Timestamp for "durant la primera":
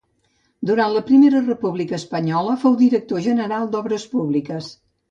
0.69-1.43